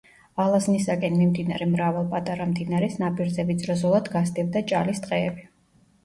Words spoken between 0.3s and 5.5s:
ალაზნისაკენ მიმდინარე მრავალ პატარა მდინარეს ნაპირზე ვიწრო ზოლად გასდევდა ჭალის ტყეები.